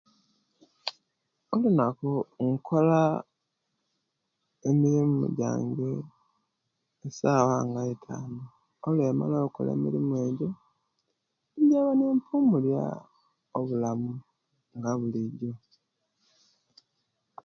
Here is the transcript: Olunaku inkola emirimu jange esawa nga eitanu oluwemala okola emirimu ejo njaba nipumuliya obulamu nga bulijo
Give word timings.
Olunaku 1.53 2.09
inkola 2.45 3.01
emirimu 4.69 5.25
jange 5.37 5.91
esawa 7.07 7.55
nga 7.67 7.81
eitanu 7.89 8.39
oluwemala 8.87 9.37
okola 9.47 9.69
emirimu 9.77 10.13
ejo 10.27 10.49
njaba 11.61 11.91
nipumuliya 11.99 12.85
obulamu 13.57 14.11
nga 14.77 14.91
bulijo 14.99 15.51